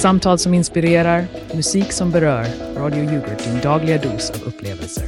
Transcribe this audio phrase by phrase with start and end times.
[0.00, 2.46] Samtal som inspirerar, musik som berör.
[2.76, 5.04] Radio Yoghurt, din dagliga dos av upplevelser.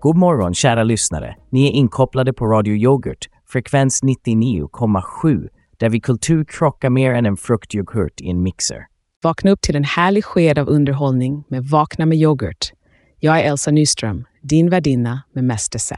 [0.00, 1.36] God morgon kära lyssnare.
[1.50, 7.36] Ni är inkopplade på Radio Yoghurt, frekvens 99,7, där vi kultur krockar mer än en
[7.36, 8.86] fruktyoghurt i en mixer.
[9.22, 12.72] Vakna upp till en härlig sked av underhållning med Vakna med yoghurt.
[13.20, 15.96] Jag är Elsa Nyström, din värdinna med mest essä.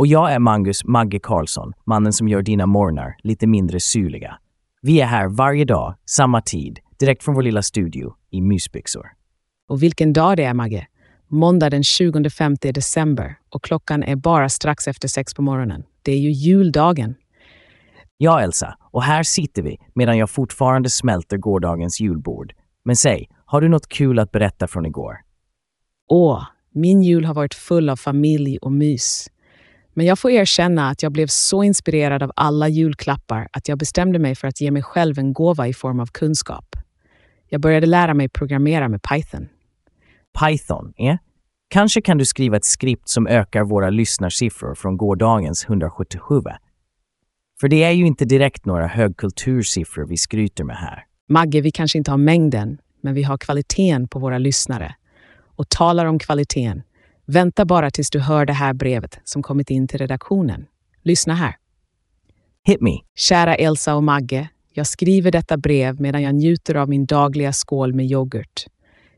[0.00, 4.38] Och jag är Mangus Magge Karlsson, mannen som gör dina morgnar lite mindre syrliga.
[4.82, 9.06] Vi är här varje dag, samma tid, direkt från vår lilla studio i mysbyxor.
[9.68, 10.86] Och vilken dag det är, Magge!
[11.28, 15.82] Måndag den 25 december och klockan är bara strax efter sex på morgonen.
[16.02, 17.14] Det är ju juldagen.
[18.16, 22.52] Ja, Elsa, och här sitter vi medan jag fortfarande smälter gårdagens julbord.
[22.84, 25.16] Men säg, har du något kul att berätta från igår?
[26.08, 29.30] Åh, min jul har varit full av familj och mys.
[29.94, 34.18] Men jag får erkänna att jag blev så inspirerad av alla julklappar att jag bestämde
[34.18, 36.76] mig för att ge mig själv en gåva i form av kunskap.
[37.48, 39.48] Jag började lära mig programmera med Python.
[40.40, 41.16] Python, eh?
[41.68, 46.42] Kanske kan du skriva ett skript som ökar våra lyssnarsiffror från gårdagens 177.
[47.60, 51.04] För det är ju inte direkt några högkultursiffror vi skryter med här.
[51.28, 54.94] Magge, vi kanske inte har mängden, men vi har kvaliteten på våra lyssnare.
[55.56, 56.82] Och talar om kvaliteten,
[57.30, 60.66] vänta bara tills du hör det här brevet som kommit in till redaktionen.
[61.02, 61.56] Lyssna här.
[62.64, 62.98] Hit me.
[63.14, 67.94] Kära Elsa och Magge, jag skriver detta brev medan jag njuter av min dagliga skål
[67.94, 68.66] med yoghurt.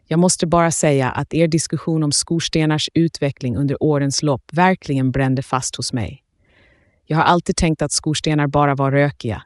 [0.06, 5.42] Jag måste bara säga att er diskussion om skorstenars utveckling under årens lopp verkligen brände
[5.42, 6.22] fast hos mig.
[7.06, 9.42] Jag har alltid tänkt att skorstenar bara var rökiga,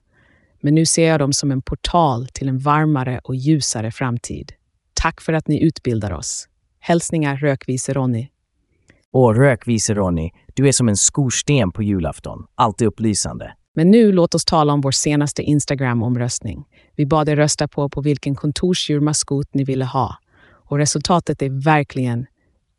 [0.61, 4.53] men nu ser jag dem som en portal till en varmare och ljusare framtid.
[4.95, 6.49] Tack för att ni utbildar oss.
[6.81, 8.29] Hälsningar Rökvise Ronny.
[9.19, 12.47] Åh, rökvise Ronny, du är som en skorsten på julafton.
[12.55, 13.55] Alltid upplysande.
[13.75, 16.65] Men nu låt oss tala om vår senaste Instagram-omröstning.
[16.97, 20.17] Vi bad er rösta på på vilken kontorsdjurmaskot ni ville ha.
[20.69, 22.27] Och resultatet är verkligen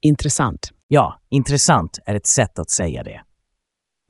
[0.01, 0.71] intressant.
[0.87, 3.21] Ja, intressant är ett sätt att säga det.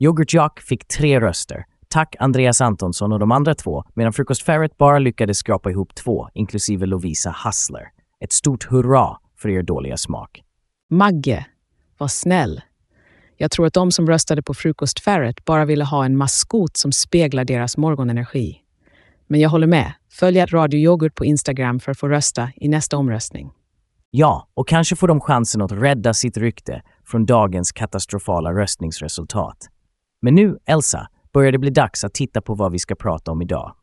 [0.04, 1.64] Yoghurt Jock fick tre röster.
[1.88, 6.28] Tack Andreas Antonsson och de andra två, medan Frukost Ferret bara lyckades skrapa ihop två,
[6.34, 7.84] inklusive Lovisa Hassler.
[8.24, 10.42] Ett stort hurra för er dåliga smak.
[10.90, 11.46] Magge,
[11.98, 12.60] var snäll.
[13.36, 16.92] Jag tror att de som röstade på Frukost Ferret bara ville ha en maskot som
[16.92, 18.60] speglar deras morgonenergi.
[19.26, 19.92] Men jag håller med.
[20.10, 23.50] Följ Radio Yoghurt på Instagram för att få rösta i nästa omröstning.
[24.10, 29.56] Ja, och kanske får de chansen att rädda sitt rykte från dagens katastrofala röstningsresultat.
[30.22, 33.42] Men nu, Elsa, börjar det bli dags att titta på vad vi ska prata om
[33.42, 33.74] idag.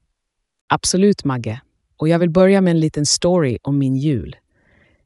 [0.69, 1.61] Absolut, Magge.
[1.97, 4.35] Och jag vill börja med en liten story om min jul.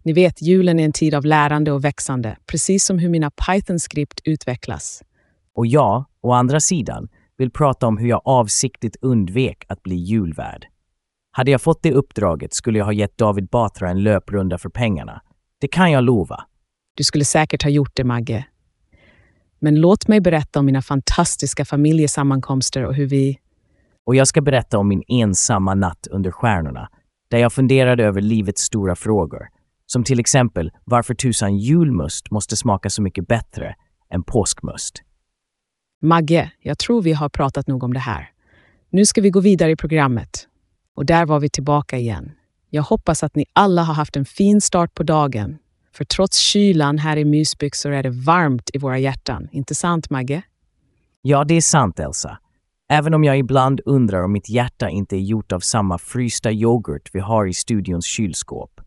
[0.04, 4.22] Ni vet, julen är en tid av lärande och växande, precis som hur mina Python-skript
[4.24, 5.04] utvecklas.
[5.56, 10.66] Och jag, å andra sidan, vill prata om hur jag avsiktligt undvek att bli julvärd.
[11.32, 15.22] Hade jag fått det uppdraget skulle jag ha gett David Batra en löprunda för pengarna.
[15.62, 16.44] Det kan jag lova.
[16.96, 18.46] Du skulle säkert ha gjort det, Magge.
[19.60, 23.40] Men låt mig berätta om mina fantastiska familjesammankomster och hur vi...
[24.06, 26.90] Och jag ska berätta om min ensamma natt under stjärnorna,
[27.30, 29.48] där jag funderade över livets stora frågor.
[29.92, 33.76] Som till exempel varför tusan julmust måste smaka så mycket bättre
[34.14, 35.02] än påskmust.
[36.02, 38.30] Magge, jag tror vi har pratat nog om det här.
[38.90, 40.48] Nu ska vi gå vidare i programmet.
[40.96, 42.32] Och där var vi tillbaka igen.
[42.70, 45.58] Jag hoppas att ni alla har haft en fin start på dagen.
[45.94, 49.48] För trots kylan här i mysbyxor är det varmt i våra hjärtan.
[49.52, 50.42] Inte sant, Magge?
[51.22, 52.38] Ja, det är sant, Elsa.
[52.90, 57.10] Även om jag ibland undrar om mitt hjärta inte är gjort av samma frysta yoghurt
[57.14, 58.82] vi har i studions kylskåp.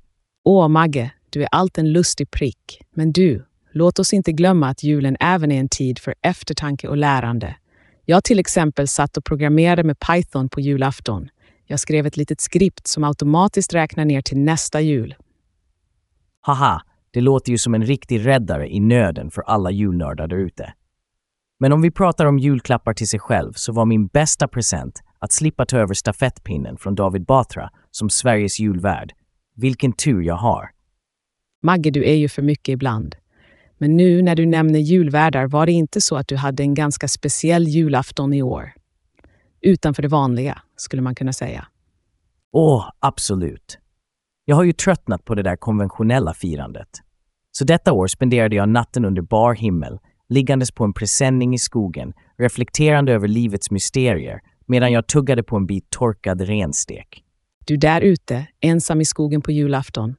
[0.45, 2.81] Åh, Magge, du är allt en lustig prick.
[2.95, 6.97] Men du, låt oss inte glömma att julen även är en tid för eftertanke och
[6.97, 7.57] lärande.
[8.05, 11.29] Jag till exempel satt och programmerade med Python på julafton.
[11.67, 15.15] Jag skrev ett litet skript som automatiskt räknar ner till nästa jul.
[16.41, 20.73] Haha, det låter ju som en riktig räddare i nöden för alla julnördar där ute.
[21.61, 25.33] Men om vi pratar om julklappar till sig själv så var min bästa present att
[25.33, 29.13] slippa ta över stafettpinnen från David Batra som Sveriges julvärd.
[29.55, 30.71] Vilken tur jag har.
[31.63, 33.15] Magge, du är ju för mycket ibland.
[33.79, 37.09] Men nu när du nämner julvärdar var det inte så att du hade en ganska
[37.09, 38.73] speciell julafton i år.
[39.61, 41.67] Utanför det vanliga, skulle man kunna säga.
[42.53, 43.79] Åh, absolut.
[44.45, 46.89] Jag har ju tröttnat på det där konventionella firandet.
[47.53, 49.99] Så detta år spenderade jag natten under bar himmel,
[50.29, 55.67] liggandes på en presenning i skogen, reflekterande över livets mysterier, medan jag tuggade på en
[55.67, 57.25] bit torkad renstek.
[57.65, 60.17] Du där ute, ensam i skogen på julafton.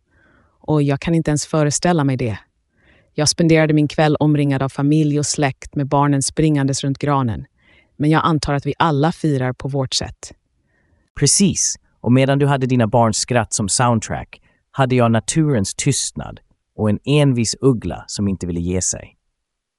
[0.59, 2.37] Och jag kan inte ens föreställa mig det.
[3.13, 7.45] Jag spenderade min kväll omringad av familj och släkt med barnen springandes runt granen.
[7.97, 10.33] men jag antar att vi alla firar på vårt sätt.
[11.19, 14.41] Precis, och medan du hade dina barns skratt som soundtrack
[14.71, 16.39] hade jag naturens tystnad
[16.75, 19.15] och en envis uggla som inte ville ge sig.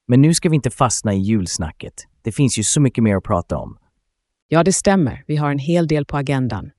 [0.09, 1.95] Men nu ska vi inte fastna i julsnacket.
[2.23, 3.79] Det finns ju så mycket mer att prata om.
[4.49, 5.25] Ja, det stämmer.
[5.27, 6.71] Vi har en hel del på agendan.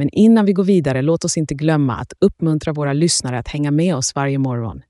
[0.00, 3.70] Men innan vi går vidare, låt oss inte glömma att uppmuntra våra lyssnare att hänga
[3.70, 4.82] med oss varje morgon.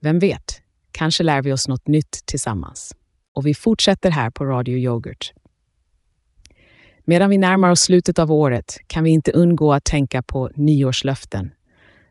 [0.00, 0.60] Vem vet,
[0.92, 2.94] kanske lär vi oss något nytt tillsammans.
[3.34, 5.32] Och vi fortsätter här på Radio Yoghurt.
[7.04, 11.50] Medan vi närmar oss slutet av året kan vi inte undgå att tänka på nyårslöften.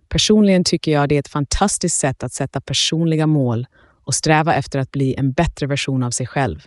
[0.10, 3.68] Personligen tycker jag det är ett fantastiskt sätt att sätta personliga mål
[4.06, 6.60] och sträva efter att bli en bättre version av sig själv.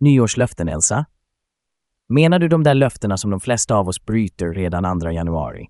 [0.00, 1.06] Nyårslöften, Elsa?
[2.10, 5.66] Menar du de där löftena som de flesta av oss bryter redan 2 januari?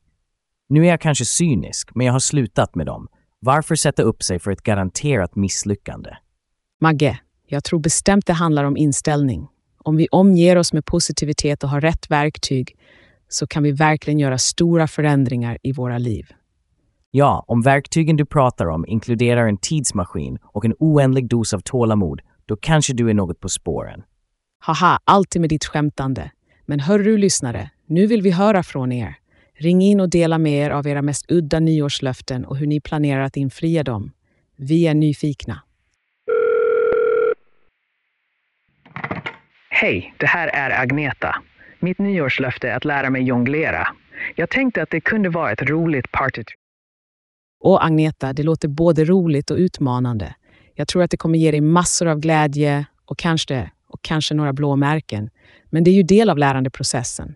[0.69, 3.09] Nu är jag kanske cynisk, men jag har slutat med dem.
[3.41, 6.11] Varför sätta upp sig för ett garanterat misslyckande?
[6.81, 9.49] Magge, jag tror bestämt det handlar om inställning.
[9.79, 12.77] Om vi omger oss med positivitet och har rätt verktyg
[13.29, 16.27] så kan vi verkligen göra stora förändringar i våra liv.
[17.11, 22.21] Ja, om verktygen du pratar om inkluderar en tidsmaskin och en oändlig dos av tålamod,
[22.47, 24.03] då kanske du är något på spåren.
[24.59, 26.31] Haha, alltid med ditt skämtande.
[26.67, 29.15] Men hör du lyssnare, nu vill vi höra från er.
[29.55, 33.23] Ring in och dela med er av era mest udda nyårslöften och hur ni planerar
[33.23, 34.13] att infria dem.
[34.57, 35.63] Vi är nyfikna.
[39.71, 41.43] Hej, det här är Agneta.
[41.81, 43.89] Mitt nyårslöfte är att lära mig jonglera.
[44.37, 46.45] Jag tänkte att det kunde vara ett roligt party.
[47.61, 50.35] Och Agneta, det låter både roligt och utmanande.
[50.75, 54.53] Jag tror att det kommer ge dig massor av glädje och kanske, och kanske några
[54.53, 55.31] blåmärken.
[55.71, 57.35] Men det är ju del av lärandeprocessen.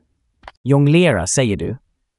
[0.63, 1.77] Jonglera, säger du?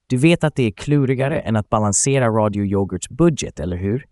[0.08, 4.06] Du vet att det är klurigare än att balansera Radio Yoghurts budget, eller hur?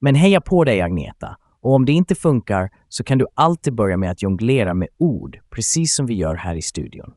[0.00, 1.36] Men heja på dig, Agneta.
[1.60, 5.38] Och om det inte funkar så kan du alltid börja med att jonglera med ord,
[5.50, 7.12] precis som vi gör här i studion.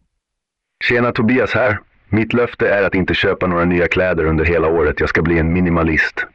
[0.84, 1.80] Tjena, Tobias här.
[2.10, 5.00] Mitt löfte är att inte köpa några nya kläder under hela året.
[5.00, 6.26] Jag ska bli en minimalist.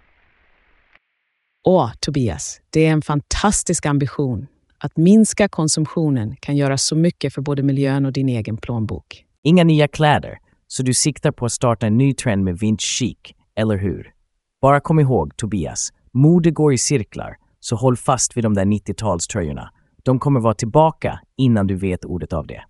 [1.64, 4.46] Åh, Tobias, det är en fantastisk ambition.
[4.78, 9.25] Att minska konsumtionen kan göra så mycket för både miljön och din egen plånbok.
[9.43, 13.19] Inga nya kläder, så du siktar på att starta en ny trend med vintage chic,
[13.55, 14.12] eller hur?
[14.61, 19.69] Bara kom ihåg, Tobias, mode går i cirklar, så håll fast vid de där 90-talströjorna.
[20.02, 22.62] De kommer vara tillbaka innan du vet ordet av det.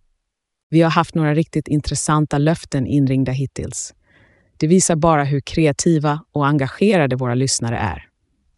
[0.70, 3.94] Vi har haft några riktigt intressanta löften inringda hittills.
[4.56, 8.08] Det visar bara hur kreativa och engagerade våra lyssnare är.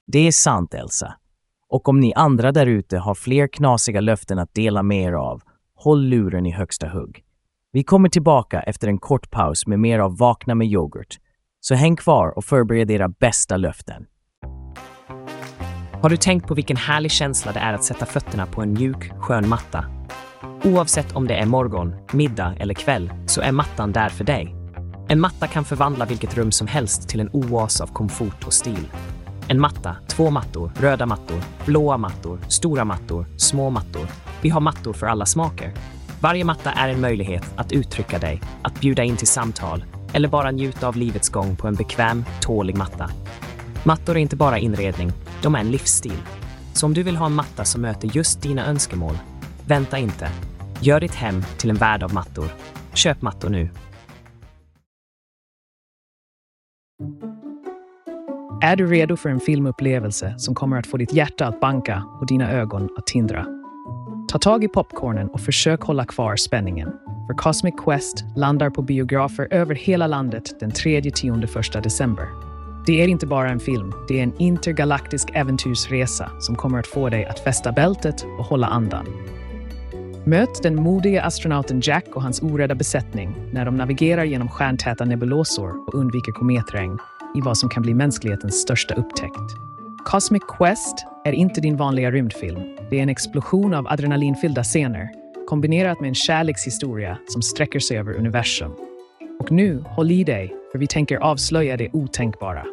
[0.06, 1.14] Det är sant, Elsa.
[1.68, 5.42] Och om ni andra där ute har fler knasiga löften att dela med er av,
[5.74, 7.24] håll luren i högsta hugg.
[7.72, 11.16] Vi kommer tillbaka efter en kort paus med mer av Vakna med yoghurt.
[11.60, 14.06] Så häng kvar och förbered era bästa löften.
[16.02, 19.12] Har du tänkt på vilken härlig känsla det är att sätta fötterna på en mjuk,
[19.20, 19.84] skön matta?
[20.64, 24.54] Oavsett om det är morgon, middag eller kväll så är mattan där för dig.
[25.08, 28.88] En matta kan förvandla vilket rum som helst till en oas av komfort och stil.
[29.50, 34.06] En matta, två mattor, röda mattor, blåa mattor, stora mattor, små mattor.
[34.42, 35.72] Vi har mattor för alla smaker.
[36.20, 40.50] Varje matta är en möjlighet att uttrycka dig, att bjuda in till samtal eller bara
[40.50, 43.10] njuta av livets gång på en bekväm, tålig matta.
[43.84, 45.12] Mattor är inte bara inredning,
[45.42, 46.22] de är en livsstil.
[46.72, 49.18] Så om du vill ha en matta som möter just dina önskemål,
[49.66, 50.30] vänta inte.
[50.80, 52.48] Gör ditt hem till en värld av mattor.
[52.94, 53.70] Köp mattor nu.
[58.60, 62.26] Är du redo för en filmupplevelse som kommer att få ditt hjärta att banka och
[62.26, 63.46] dina ögon att tindra?
[64.28, 66.92] Ta tag i popcornen och försök hålla kvar spänningen.
[67.26, 72.28] För Cosmic Quest landar på biografer över hela landet den 3-10-1 december.
[72.86, 77.08] Det är inte bara en film, det är en intergalaktisk äventyrsresa som kommer att få
[77.08, 79.06] dig att fästa bältet och hålla andan.
[80.24, 85.88] Möt den modiga astronauten Jack och hans orädda besättning när de navigerar genom stjärntäta nebulosor
[85.88, 86.98] och undviker kometregn
[87.34, 89.54] i vad som kan bli mänsklighetens största upptäckt.
[90.04, 92.60] Cosmic Quest är inte din vanliga rymdfilm.
[92.90, 95.08] Det är en explosion av adrenalinfyllda scener
[95.48, 98.72] kombinerat med en kärlekshistoria som sträcker sig över universum.
[99.40, 102.64] Och nu, håll i dig, för vi tänker avslöja det otänkbara.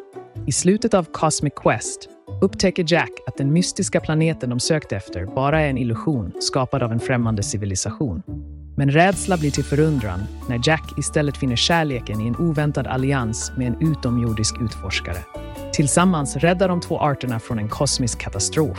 [0.46, 2.08] I slutet av Cosmic Quest
[2.42, 6.92] upptäcker Jack att den mystiska planeten de sökt efter bara är en illusion skapad av
[6.92, 8.22] en främmande civilisation.
[8.78, 13.66] Men rädsla blir till förundran när Jack istället finner kärleken i en oväntad allians med
[13.66, 15.18] en utomjordisk utforskare.
[15.72, 18.78] Tillsammans räddar de två arterna från en kosmisk katastrof.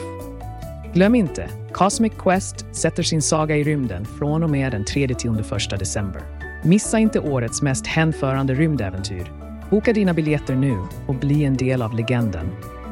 [0.94, 6.22] Glöm inte, Cosmic Quest sätter sin saga i rymden från och med den 3-1 december.
[6.64, 9.32] Missa inte årets mest hänförande rymdäventyr.
[9.70, 10.78] Boka dina biljetter nu
[11.08, 12.50] och bli en del av legenden.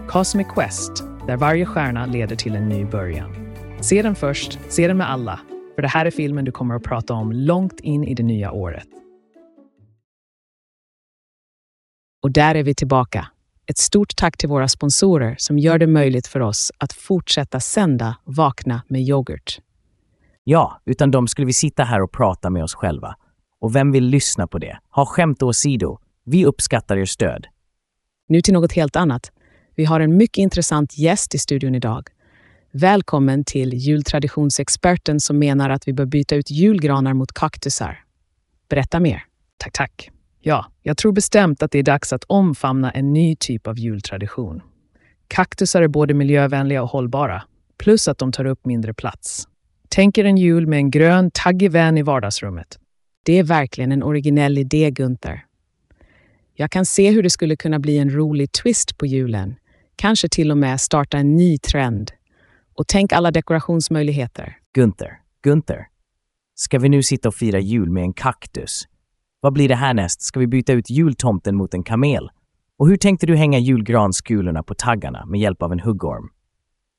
[0.08, 3.36] Cosmic Quest, där varje stjärna leder till en ny början.
[3.82, 5.40] Se den först, se den med alla
[5.76, 8.52] för det här är filmen du kommer att prata om långt in i det nya
[8.52, 8.88] året.
[12.24, 13.28] Och där är vi tillbaka.
[13.68, 18.18] Ett stort tack till våra sponsorer som gör det möjligt för oss att fortsätta sända
[18.24, 19.60] Vakna med yoghurt.
[20.44, 23.16] Ja, utan dem skulle vi sitta här och prata med oss själva.
[23.60, 24.80] Och vem vill lyssna på det?
[24.90, 26.00] Ha skämt åsido.
[26.24, 27.48] Vi uppskattar er stöd.
[28.28, 29.32] Nu till något helt annat.
[29.76, 32.10] Vi har en mycket intressant gäst i studion idag.
[32.78, 38.04] Välkommen till jultraditionsexperten som menar att vi bör byta ut julgranar mot kaktusar.
[38.70, 39.24] Berätta mer.
[39.58, 40.12] Tack, tack.
[40.42, 44.62] Ja, jag tror bestämt att det är dags att omfamna en ny typ av jultradition.
[45.28, 47.44] Kaktusar är både miljövänliga och hållbara,
[47.78, 49.48] plus att de tar upp mindre plats.
[49.90, 52.80] Tänk er en jul med en grön, taggig vän i vardagsrummet.
[53.24, 55.46] Det är verkligen en originell idé, Gunther.
[56.54, 59.56] Jag kan se hur det skulle kunna bli en rolig twist på julen.
[59.96, 62.12] Kanske till och med starta en ny trend.
[62.78, 64.58] Och tänk alla dekorationsmöjligheter.
[64.74, 65.88] Gunther, Gunther.
[66.56, 68.88] Ska vi nu sitta och fira jul med en kaktus?
[69.40, 70.22] Vad blir det härnäst?
[70.22, 72.30] Ska vi byta ut jultomten mot en kamel?
[72.78, 76.30] Och hur tänkte du hänga julgranskulorna på taggarna med hjälp av en huggorm?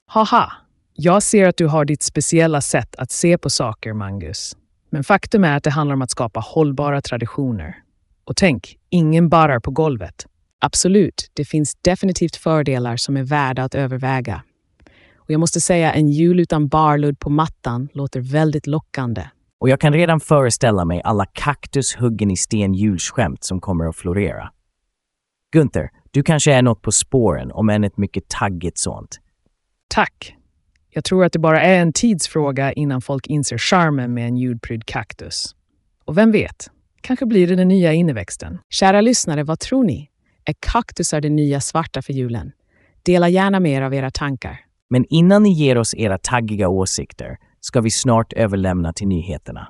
[0.07, 0.53] Haha!
[0.95, 4.57] Jag ser att du har ditt speciella sätt att se på saker, Mangus.
[4.91, 7.77] Men faktum är att det handlar om att skapa hållbara traditioner.
[8.25, 10.27] Och tänk, ingen barrar på golvet.
[10.61, 14.43] Absolut, det finns definitivt fördelar som är värda att överväga.
[15.27, 19.29] Och jag måste säga, en jul utan barludd på mattan låter väldigt lockande.
[19.59, 23.97] Och jag kan redan föreställa mig alla kaktus huggen i sten julskämt som kommer att
[23.97, 24.51] florera.
[25.53, 29.21] Gunther, du kanske är något på spåren, om än ett mycket taggigt sånt.
[29.89, 30.37] Tack.
[30.91, 34.87] Jag tror att det bara är en tidsfråga innan folk inser charmen med en julprydd
[34.87, 35.55] kaktus.
[36.05, 38.59] Och vem vet, kanske blir det den nya inneväxten.
[38.71, 40.11] Kära lyssnare, vad tror ni?
[40.45, 42.53] Är kaktusar det nya svarta för julen?
[43.03, 44.66] Dela gärna med er av era tankar.
[44.91, 49.69] Men innan ni ger oss era taggiga åsikter ska vi snart överlämna till nyheterna.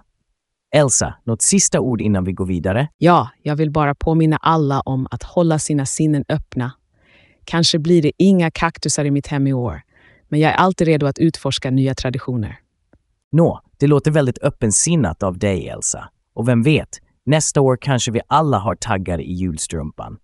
[0.74, 2.88] Elsa, något sista ord innan vi går vidare?
[2.98, 6.72] Ja, jag vill bara påminna alla om att hålla sina sinnen öppna.
[7.44, 9.82] Kanske blir det inga kaktusar i mitt hem i år,
[10.28, 12.58] men jag är alltid redo att utforska nya traditioner.
[13.32, 16.08] Nå, det låter väldigt öppensinnat av dig, Elsa.
[16.34, 16.88] Och vem vet,
[17.26, 20.16] nästa år kanske vi alla har taggar i julstrumpan.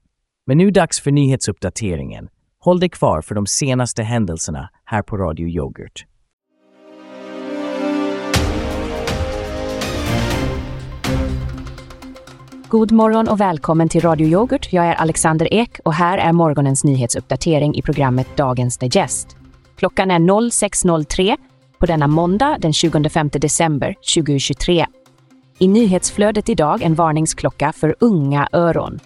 [0.46, 2.28] Men nu dags för nyhetsuppdateringen.
[2.64, 6.06] Håll dig kvar för de senaste händelserna här på Radio Yoghurt.
[12.68, 14.72] God morgon och välkommen till Radio Yoghurt.
[14.72, 19.36] Jag är Alexander Ek och här är morgonens nyhetsuppdatering i programmet Dagens Digest.
[19.76, 21.36] Klockan är 06.03
[21.78, 24.86] på denna måndag den 25 december 2023.
[25.58, 29.00] I nyhetsflödet idag en varningsklocka för unga öron.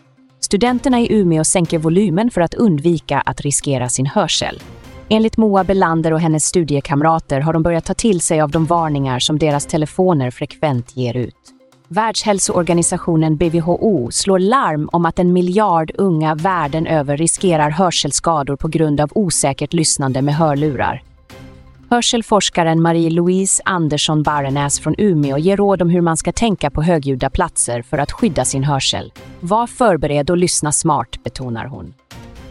[0.47, 4.61] Studenterna i Umeå sänker volymen för att undvika att riskera sin hörsel.
[5.09, 9.19] Enligt Moa Belander och hennes studiekamrater har de börjat ta till sig av de varningar
[9.19, 11.37] som deras telefoner frekvent ger ut.
[11.88, 19.00] Världshälsoorganisationen BVHO slår larm om att en miljard unga världen över riskerar hörselskador på grund
[19.00, 21.03] av osäkert lyssnande med hörlurar.
[21.90, 27.31] Hörselforskaren Marie-Louise Andersson Barrenäs från Umeå ger råd om hur man ska tänka på högljudda
[27.31, 29.12] platser för att skydda sin hörsel.
[29.40, 31.95] Var förberedd och lyssna smart, betonar hon.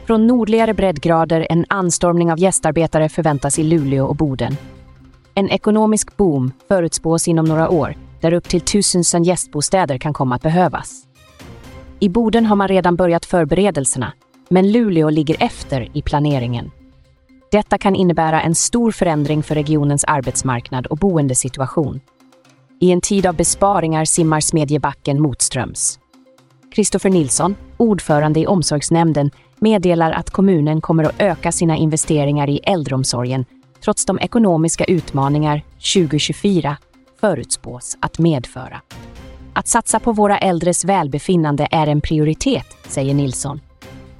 [0.05, 4.57] Från nordligare breddgrader en anstormning av gästarbetare förväntas i Luleå och Boden.
[5.33, 10.41] En ekonomisk boom förutspås inom några år där upp till tusen gästbostäder kan komma att
[10.41, 11.03] behövas.
[11.99, 14.13] I Boden har man redan börjat förberedelserna,
[14.49, 16.71] men Luleå ligger efter i planeringen.
[17.51, 21.99] Detta kan innebära en stor förändring för regionens arbetsmarknad och boendesituation.
[22.79, 25.99] I en tid av besparingar simmar Smedjebacken motströms.
[26.75, 33.45] Kristoffer Nilsson, ordförande i omsorgsnämnden, meddelar att kommunen kommer att öka sina investeringar i äldreomsorgen
[33.83, 35.61] trots de ekonomiska utmaningar
[35.93, 36.77] 2024
[37.19, 38.81] förutspås att medföra.
[39.53, 43.59] Att satsa på våra äldres välbefinnande är en prioritet, säger Nilsson.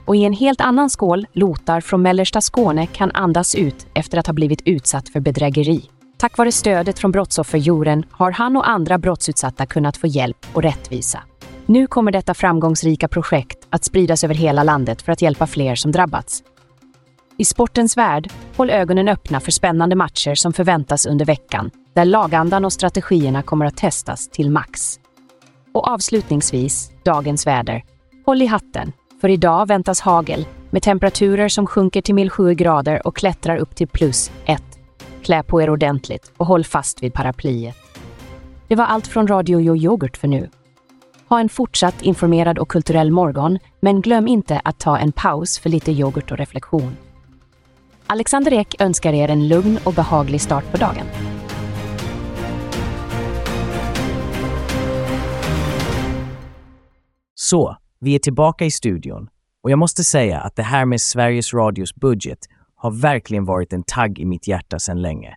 [0.05, 4.27] Och i en helt annan skål, Lotar från mellersta Skåne kan andas ut efter att
[4.27, 5.89] ha blivit utsatt för bedrägeri.
[6.17, 11.23] Tack vare stödet från Brottsofferjouren har han och andra brottsutsatta kunnat få hjälp och rättvisa.
[11.65, 15.91] Nu kommer detta framgångsrika projekt att spridas över hela landet för att hjälpa fler som
[15.91, 16.43] drabbats.
[17.37, 22.65] I sportens värld, håll ögonen öppna för spännande matcher som förväntas under veckan, där lagandan
[22.65, 24.99] och strategierna kommer att testas till max.
[25.73, 27.83] Och avslutningsvis, dagens väder.
[28.25, 28.91] Håll i hatten,
[29.25, 33.75] för idag väntas hagel med temperaturer som sjunker till minus 7 grader och klättrar upp
[33.75, 34.63] till plus 1.
[35.23, 37.75] Klä på er ordentligt och håll fast vid paraplyet.
[38.67, 40.49] Det var allt från Radio Jo Yoghurt för nu.
[41.27, 45.69] Ha en fortsatt informerad och kulturell morgon, men glöm inte att ta en paus för
[45.69, 46.97] lite yoghurt och reflektion.
[48.07, 51.05] Alexander Ek önskar er en lugn och behaglig start på dagen.
[57.35, 59.29] Så, vi är tillbaka i studion
[59.63, 62.39] och jag måste säga att det här med Sveriges Radios budget
[62.75, 65.35] har verkligen varit en tagg i mitt hjärta sedan länge.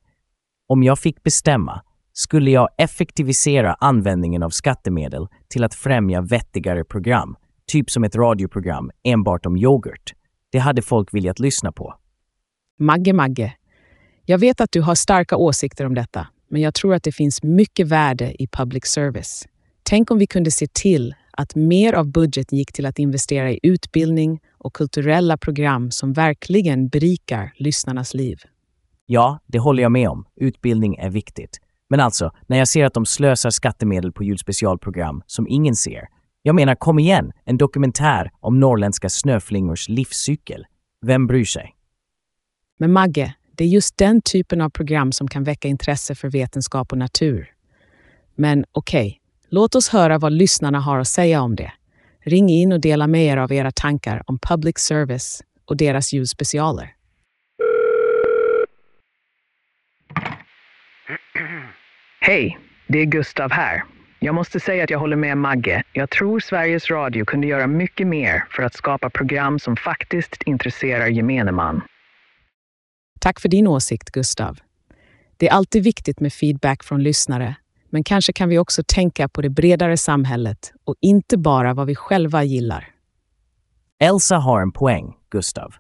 [0.67, 1.83] Om jag fick bestämma
[2.13, 8.91] skulle jag effektivisera användningen av skattemedel till att främja vettigare program, typ som ett radioprogram
[9.05, 10.15] enbart om yoghurt.
[10.53, 11.95] Det hade folk velat lyssna på.
[12.79, 13.53] Magge, Magge.
[14.25, 17.43] Jag vet att du har starka åsikter om detta, men jag tror att det finns
[17.43, 19.47] mycket värde i public service.
[19.83, 23.61] Tänk om vi kunde se till att mer av budgeten gick till att investera i
[23.63, 28.39] utbildning och kulturella program som verkligen berikar lyssnarnas liv.
[29.07, 30.25] Ja, det håller jag med om.
[30.37, 31.59] Utbildning är viktigt.
[31.89, 36.09] Men alltså, när jag ser att de slösar skattemedel på julspecialprogram som ingen ser.
[36.43, 40.67] Jag menar, kom igen, en dokumentär om norrländska snöflingors livscykel.
[41.07, 41.75] Vem bryr sig?
[42.79, 46.93] Men Magge, det är just den typen av program som kan väcka intresse för vetenskap
[46.93, 47.51] och natur.
[48.35, 49.19] Men okej, okay,
[49.49, 51.73] låt oss höra vad lyssnarna har att säga om det.
[52.21, 56.95] Ring in och dela med er av era tankar om public service och deras julspecialer.
[62.21, 63.85] Hej, det är Gustav här.
[64.21, 65.83] Jag måste säga att jag håller med Magge.
[65.93, 71.07] Jag tror Sveriges Radio kunde göra mycket mer för att skapa program som faktiskt intresserar
[71.07, 71.83] gemene man.
[73.21, 74.59] Tack för din åsikt, Gustav.
[75.37, 77.55] Det är alltid viktigt med feedback från lyssnare,
[77.91, 81.95] men kanske kan vi också tänka på det bredare samhället och inte bara vad vi
[81.95, 82.89] själva gillar.
[84.01, 85.75] Elsa har en poäng, Gustav.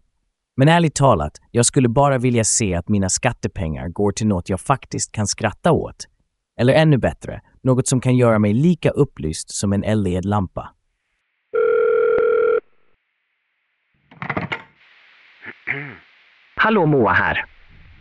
[0.57, 4.61] Men ärligt talat, jag skulle bara vilja se att mina skattepengar går till något jag
[4.61, 6.09] faktiskt kan skratta åt.
[6.61, 10.69] Eller ännu bättre, något som kan göra mig lika upplyst som en LED-lampa.
[16.57, 17.45] Hallå Moa här.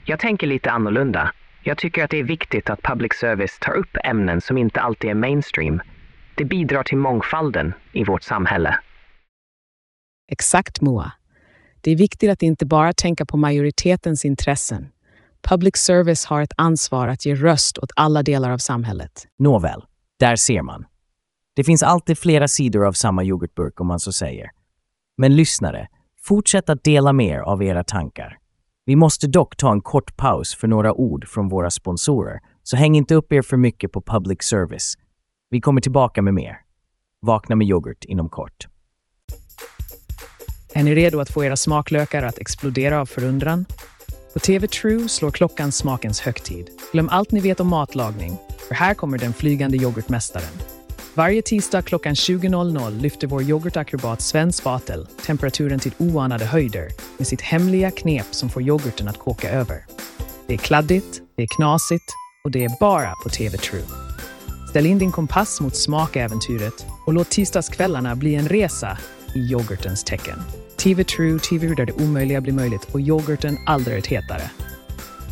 [0.05, 1.31] Jag tänker lite annorlunda.
[1.67, 5.09] Jag tycker att det är viktigt att public service tar upp ämnen som inte alltid
[5.09, 5.81] är mainstream.
[6.35, 8.79] Det bidrar till mångfalden i vårt samhälle.
[10.31, 11.11] Exakt Moa.
[11.81, 14.91] Det är viktigt att inte bara tänka på majoritetens intressen.
[15.41, 19.27] Public service har ett ansvar att ge röst åt alla delar av samhället.
[19.39, 19.85] Nåväl,
[20.19, 20.85] där ser man.
[21.55, 24.49] Det finns alltid flera sidor av samma yoghurtburk om man så säger.
[25.17, 25.87] Men lyssnare,
[26.21, 28.37] fortsätt att dela med er av era tankar.
[28.87, 32.95] Vi måste dock ta en kort paus för några ord från våra sponsorer, så häng
[32.95, 34.93] inte upp er för mycket på public service.
[35.49, 36.57] Vi kommer tillbaka med mer.
[37.21, 38.67] Vakna med yoghurt inom kort.
[40.73, 43.65] Är ni redo att få era smaklökar att explodera av förundran?
[44.33, 46.69] På TV True slår klockan smakens högtid.
[46.91, 50.76] Glöm allt ni vet om matlagning, för här kommer den flygande yoghurtmästaren.
[51.17, 57.41] Varje tisdag klockan 20.00 lyfter vår yoghurtakrobat Sven Spatel temperaturen till oanade höjder med sitt
[57.41, 59.85] hemliga knep som får yoghurten att koka över.
[60.47, 62.03] Det är kladdigt, det är knasigt
[62.43, 63.83] och det är bara på TV True.
[64.69, 68.97] Ställ in din kompass mot smakäventyret och låt tisdagskvällarna bli en resa
[69.35, 70.39] i yoghurtens tecken.
[70.75, 74.51] TV True, TV där det omöjliga blir möjligt och yoghurten aldrig hetare.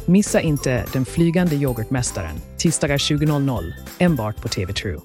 [0.06, 5.00] Missa inte Den flygande yoghurtmästaren tisdagar 20.00 enbart på TV True.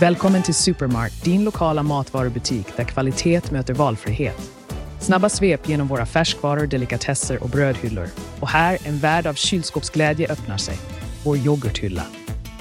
[0.00, 4.50] Välkommen till Supermart, din lokala matvarubutik där kvalitet möter valfrihet.
[5.00, 8.08] Snabba svep genom våra färskvaror, delikatesser och brödhyllor.
[8.40, 10.76] Och här en värld av kylskåpsglädje öppnar sig.
[11.24, 12.02] Vår yoghurthylla.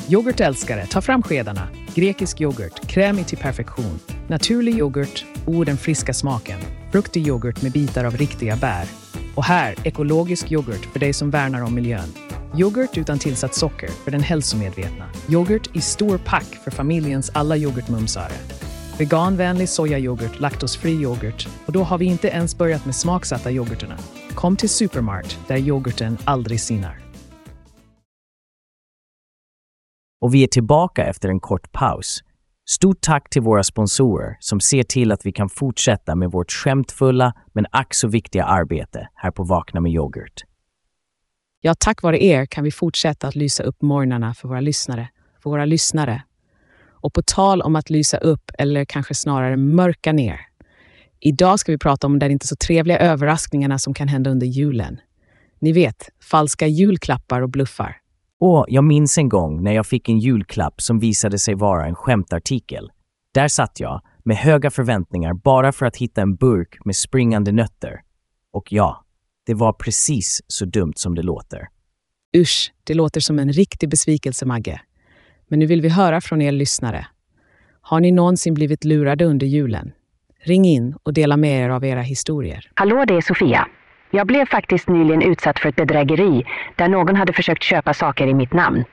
[0.09, 1.67] Yoghurtälskare, ta fram skedarna.
[1.95, 3.99] Grekisk yoghurt, krämig till perfektion.
[4.27, 6.59] Naturlig yoghurt, o den friska smaken.
[6.91, 8.85] Fruktig yoghurt med bitar av riktiga bär.
[9.35, 12.13] Och här, ekologisk yoghurt för dig som värnar om miljön.
[12.57, 15.05] Yoghurt utan tillsatt socker för den hälsomedvetna.
[15.29, 18.33] Yoghurt i stor pack för familjens alla yoghurtmumsare.
[18.97, 23.97] Veganvänlig sojayoghurt, laktosfri yoghurt och då har vi inte ens börjat med smaksatta yoghurterna.
[24.35, 26.99] Kom till Supermart där yoghurten aldrig sinar.
[30.21, 32.23] Och vi är tillbaka efter en kort paus.
[32.69, 37.33] Stort tack till våra sponsorer som ser till att vi kan fortsätta med vårt skämtfulla
[37.53, 40.43] men ack så viktiga arbete här på Vakna med yoghurt.
[41.65, 45.09] Ja, tack vare er kan vi fortsätta att lysa upp morgnarna för våra lyssnare.
[45.43, 46.23] För våra lyssnare.
[46.89, 50.39] Och på tal om att lysa upp, eller kanske snarare mörka ner.
[51.19, 54.99] Idag ska vi prata om de inte så trevliga överraskningarna som kan hända under julen.
[55.59, 57.97] Ni vet, falska julklappar och bluffar.
[58.39, 61.95] Och jag minns en gång när jag fick en julklapp som visade sig vara en
[61.95, 62.91] skämtartikel.
[63.33, 68.01] Där satt jag, med höga förväntningar bara för att hitta en burk med springande nötter.
[68.51, 69.04] Och ja,
[69.45, 71.67] det var precis så dumt som det låter.
[72.37, 74.81] Usch, det låter som en riktig besvikelse, Magge.
[75.47, 77.07] Men nu vill vi höra från er lyssnare.
[77.81, 79.91] Har ni någonsin blivit lurade under julen?
[80.39, 82.71] Ring in och dela med er av era historier.
[82.75, 83.67] Hallå, det är Sofia.
[84.11, 86.43] Jag blev faktiskt nyligen utsatt för ett bedrägeri
[86.75, 88.83] där någon hade försökt köpa saker i mitt namn.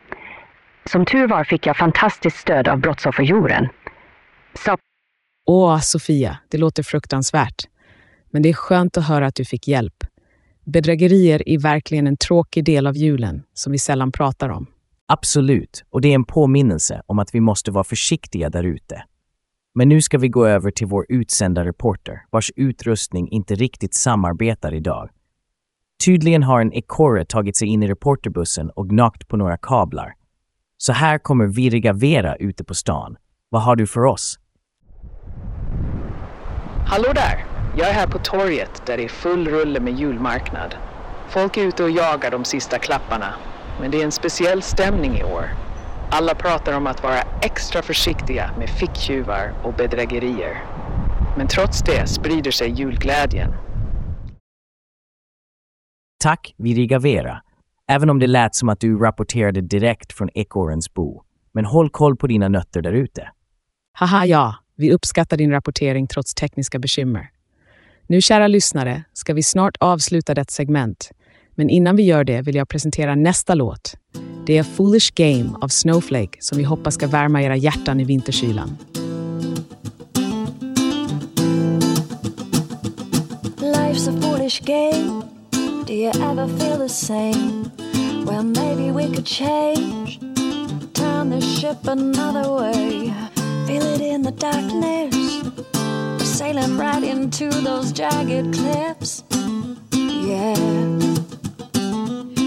[0.90, 3.68] Som tur var fick jag fantastiskt stöd av Brottsofferjouren.
[4.54, 4.76] Så
[5.46, 7.64] Åh, Sofia, det låter fruktansvärt.
[8.30, 10.04] Men det är skönt att höra att du fick hjälp.
[10.64, 14.66] Bedrägerier är verkligen en tråkig del av julen som vi sällan pratar om.
[15.06, 19.04] Absolut, och det är en påminnelse om att vi måste vara försiktiga där ute.
[19.74, 24.74] Men nu ska vi gå över till vår utsända reporter, vars utrustning inte riktigt samarbetar
[24.74, 25.10] idag.
[26.04, 30.14] Tydligen har en ekorre tagit sig in i reporterbussen och gnagt på några kablar.
[30.76, 33.16] Så här kommer virriga Vera ute på stan.
[33.48, 34.38] Vad har du för oss?
[36.86, 37.51] Hallå där!
[37.76, 40.74] Jag är här på torget där det är full rulle med julmarknad.
[41.28, 43.34] Folk är ute och jagar de sista klapparna.
[43.80, 45.44] Men det är en speciell stämning i år.
[46.10, 50.64] Alla pratar om att vara extra försiktiga med ficktjuvar och bedrägerier.
[51.36, 53.54] Men trots det sprider sig julglädjen.
[56.22, 57.42] Tack, virriga Vera.
[57.88, 61.22] Även om det lät som att du rapporterade direkt från ekorrens bo.
[61.52, 63.28] Men håll koll på dina nötter där ute.
[63.92, 67.31] Haha, ja, vi uppskattar din rapportering trots tekniska bekymmer.
[68.12, 71.10] Nu, kära lyssnare, ska vi snart avsluta detta segment.
[71.54, 73.94] Men innan vi gör det vill jag presentera nästa låt.
[74.46, 78.76] Det är Foolish Game av Snowflake som vi hoppas ska värma era hjärtan i vinterkylan.
[83.56, 85.22] Life's a foolish game.
[85.86, 87.70] Do you ever feel the same?
[88.26, 90.20] Well, maybe we could change.
[90.92, 93.12] Turn the ship another way.
[93.66, 95.81] Feel it in the darkness.
[96.32, 99.22] Sailing right into those jagged cliffs.
[99.92, 100.54] Yeah.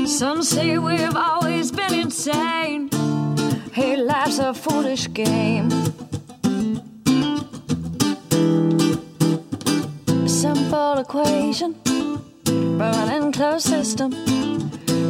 [0.07, 2.89] Some say we've always been insane.
[3.71, 5.69] Hey, life's a foolish game.
[10.27, 11.75] Simple equation,
[12.79, 14.11] running closed system.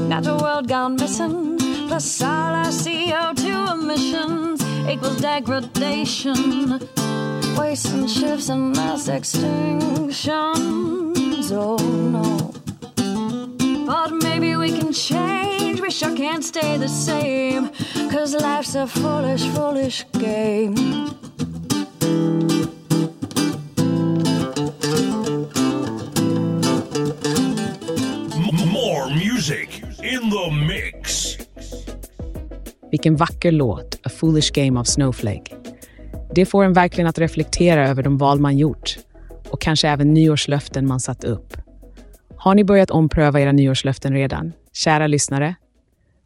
[0.10, 1.58] Natural world gone missing,
[1.88, 6.80] plus all our CO2 emissions equals degradation.
[7.58, 10.26] Wasting shifts and mass extinctions.
[11.52, 11.78] Oh
[12.12, 12.52] no.
[13.86, 15.82] But maybe we can change.
[15.82, 17.70] We sure can't stay the same.
[18.12, 20.76] Cause life's a foolish, foolish game.
[28.72, 31.38] More music in the mix.
[32.92, 35.65] Vilken vacker låt, A Foolish Game of Snowflake.
[36.36, 38.98] Det får en verkligen att reflektera över de val man gjort
[39.50, 41.58] och kanske även nyårslöften man satt upp.
[42.36, 44.54] Har ni börjat ompröva era nyårslöften redan?
[44.74, 45.56] Kära lyssnare?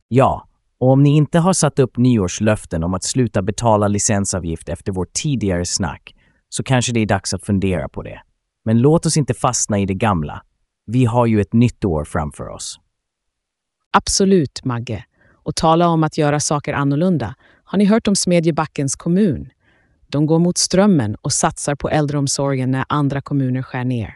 [0.08, 0.48] Ja,
[0.80, 5.13] och om ni inte har satt upp nyårslöften om att sluta betala licensavgift efter vårt
[5.13, 6.15] tidigare snack
[6.50, 8.22] så kanske det är dags att fundera på det.
[8.65, 10.41] Men låt oss inte fastna i det gamla.
[10.86, 12.80] Vi har ju ett nytt år framför oss.
[13.91, 15.06] Absolut, Magge.
[15.34, 17.36] Och tala om att göra saker annorlunda.
[17.63, 19.50] Har ni hört om Smedjebackens kommun?
[20.12, 24.13] De går mot strömmen och satsar på äldreomsorgen när andra kommuner skär ner.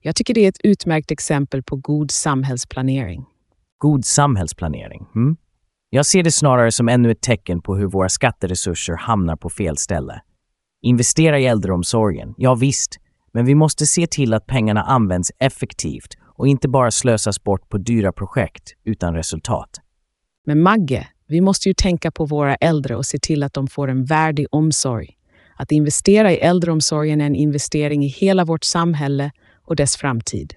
[0.00, 3.24] Jag tycker det är ett utmärkt exempel på god samhällsplanering.
[3.78, 5.06] God samhällsplanering.
[5.14, 5.36] Mm?
[5.90, 9.76] Jag ser det snarare som ännu ett tecken på hur våra skatteresurser hamnar på fel
[9.76, 10.22] ställe.
[10.82, 12.96] Investera i äldreomsorgen, ja visst,
[13.32, 17.78] men vi måste se till att pengarna används effektivt och inte bara slösas bort på
[17.78, 19.70] dyra projekt utan resultat.
[20.46, 23.88] Men Magge, vi måste ju tänka på våra äldre och se till att de får
[23.88, 25.16] en värdig omsorg.
[25.56, 29.32] Att investera i äldreomsorgen är en investering i hela vårt samhälle
[29.64, 30.54] och dess framtid.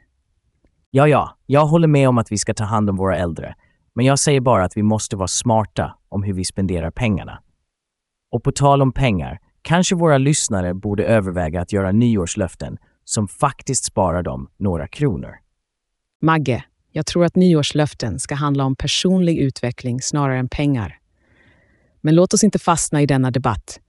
[0.92, 3.56] Ja, ja, jag håller med om att vi ska ta hand om våra äldre,
[3.94, 7.42] men jag säger bara att vi måste vara smarta om hur vi spenderar pengarna.
[8.32, 13.86] Och på tal om pengar, kanske våra lyssnare borde överväga att göra nyårslöften som faktiskt
[13.86, 15.36] sparar dem några kronor.
[16.22, 21.00] Magge, jag tror att nyårslöften ska handla om personlig utveckling snarare än pengar.
[22.02, 23.80] Men låt oss inte fastna i denna debatt.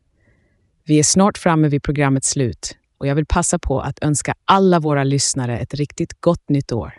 [0.85, 4.81] Vi är snart framme vid programmets slut och jag vill passa på att önska alla
[4.81, 6.93] våra lyssnare ett riktigt gott nytt år.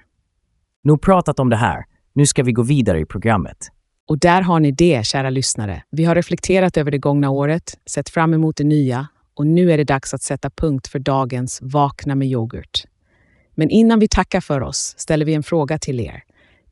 [0.84, 3.58] Nog pratat om det här, nu ska vi gå vidare i programmet.
[4.08, 5.84] Och där har ni det, kära lyssnare.
[5.90, 9.78] Vi har reflekterat över det gångna året, sett fram emot det nya och nu är
[9.78, 12.86] det dags att sätta punkt för dagens Vakna med yoghurt.
[13.56, 16.24] Men innan vi tackar för oss ställer vi en fråga till er.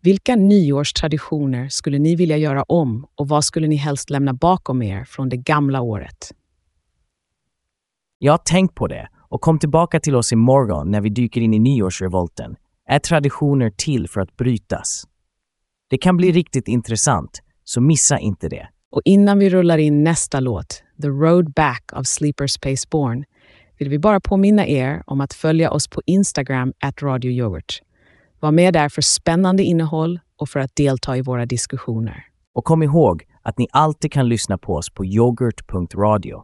[0.01, 5.03] Vilka nyårstraditioner skulle ni vilja göra om och vad skulle ni helst lämna bakom er
[5.03, 6.31] från det gamla året?
[8.17, 11.53] Jag har tänkt på det och kom tillbaka till oss imorgon när vi dyker in
[11.53, 12.55] i nyårsrevolten.
[12.85, 15.03] Är traditioner till för att brytas?
[15.89, 18.67] Det kan bli riktigt intressant, så missa inte det.
[18.91, 23.23] Och innan vi rullar in nästa låt, The Road Back av Sleeper Space Born,
[23.79, 27.81] vill vi bara påminna er om att följa oss på Instagram, at Radio Yoghurt.
[28.39, 32.25] Var med där för spännande innehåll och för att delta i våra diskussioner.
[32.53, 36.43] Och kom ihåg att ni alltid kan lyssna på oss på yoghurt.radio.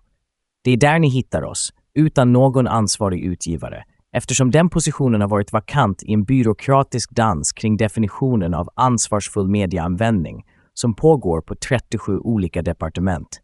[0.63, 5.53] Det är där ni hittar oss, utan någon ansvarig utgivare, eftersom den positionen har varit
[5.53, 10.43] vakant i en byråkratisk dans kring definitionen av ansvarsfull medieanvändning
[10.73, 13.41] som pågår på 37 olika departement.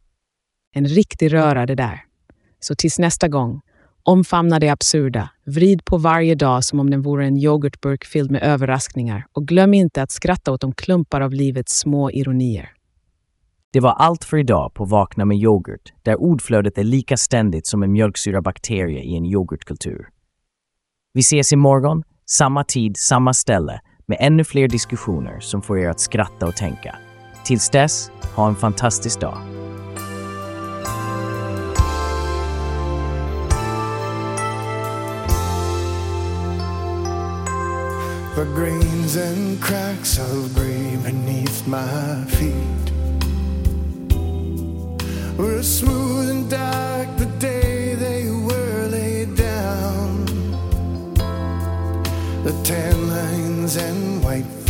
[0.75, 2.01] En riktig röra det där.
[2.59, 3.61] Så tills nästa gång,
[4.03, 8.43] omfamna det absurda, vrid på varje dag som om den vore en yoghurtburk fylld med
[8.43, 12.69] överraskningar och glöm inte att skratta åt de klumpar av livets små ironier.
[13.73, 17.83] Det var allt för idag på Vakna med yoghurt, där ordflödet är lika ständigt som
[17.83, 20.09] en mjölksyrabakterie i en yoghurtkultur.
[21.13, 25.99] Vi ses imorgon, samma tid, samma ställe, med ännu fler diskussioner som får er att
[25.99, 26.95] skratta och tänka.
[27.45, 29.60] Tills dess, ha en fantastisk dag.
[38.33, 42.91] The grains and cracks of gray beneath my feet
[45.37, 50.25] were smooth and dark the day they were laid down.
[52.45, 54.60] The tan lines and white